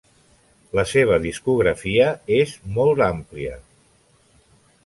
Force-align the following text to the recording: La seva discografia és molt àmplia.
La 0.77 0.85
seva 0.91 1.19
discografia 1.25 2.09
és 2.39 2.57
molt 2.79 3.07
àmplia. 3.11 3.59